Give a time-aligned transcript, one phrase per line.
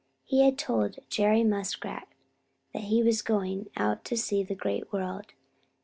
[0.23, 2.07] He had told Jerry Muskrat
[2.73, 5.33] that he was going out to see the Great World.